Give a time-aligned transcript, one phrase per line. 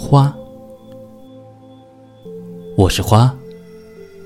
[0.00, 0.34] 花，
[2.74, 3.32] 我是花。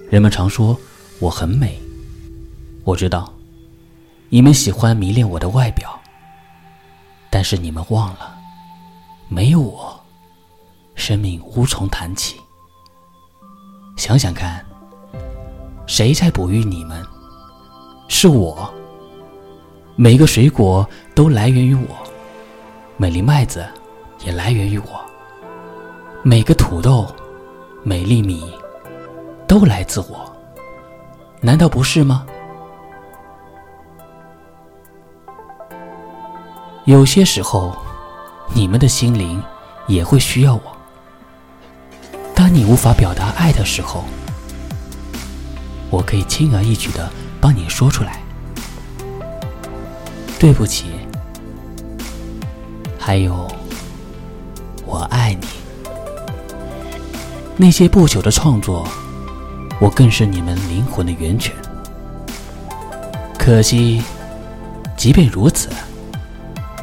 [0.09, 0.79] 人们常说
[1.19, 1.77] 我很美，
[2.85, 3.31] 我知道，
[4.29, 6.01] 你们喜欢迷恋我的外表，
[7.29, 8.39] 但是你们忘了，
[9.29, 10.01] 没有我，
[10.95, 12.37] 生命无从谈起。
[13.97, 14.65] 想想看，
[15.89, 17.05] 谁在哺育你们？
[18.09, 18.73] 是我。
[19.97, 21.97] 每个水果都来源于我，
[22.97, 23.67] 每粒麦子
[24.25, 25.05] 也来源于我。
[26.27, 27.07] 每个土豆，
[27.83, 28.51] 每粒米，
[29.47, 30.35] 都来自我，
[31.43, 32.25] 难道不是吗？
[36.87, 37.77] 有些时候，
[38.55, 39.43] 你们的心灵
[39.87, 40.63] 也会需要我。
[42.35, 44.03] 当你无法表达爱的时候，
[45.91, 48.23] 我可以轻而易举的帮你说出来。
[50.41, 50.87] 对不起，
[52.99, 53.47] 还有，
[54.87, 55.64] 我爱你。
[57.57, 58.87] 那些不朽的创作，
[59.81, 61.55] 我更是你们灵魂的源泉。
[63.39, 64.03] 可惜，
[64.97, 65.69] 即便如此，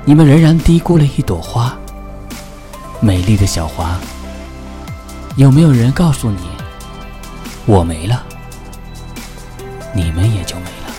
[0.06, 1.78] 你们仍然低估了一朵花。
[3.02, 4.00] 美丽的小花，
[5.36, 6.38] 有没有人告诉你，
[7.66, 8.24] 我没了，
[9.94, 10.96] 你们也就没了？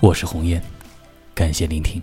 [0.00, 0.62] 我是红颜，
[1.34, 2.00] 感谢聆听。